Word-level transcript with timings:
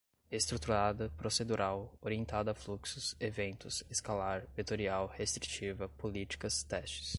estruturada, 0.31 1.11
procedural, 1.15 1.93
orientada 2.01 2.49
a 2.49 2.55
fluxos, 2.55 3.15
eventos, 3.19 3.83
escalar, 3.87 4.47
vetorial, 4.55 5.05
restritiva, 5.05 5.89
políticas, 5.89 6.63
testes 6.63 7.09